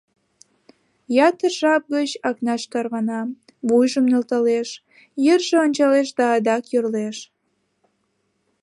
...Ятыр 1.27 1.53
жап 1.59 1.83
гыч 1.95 2.09
Акнаш 2.29 2.63
тарвана, 2.71 3.21
вуйжым 3.67 4.05
нӧлталеш, 4.11 4.69
йырже 5.25 5.57
ончалеш 5.65 6.07
да 6.17 6.25
адак 6.37 6.63
йӧрлеш... 6.73 7.17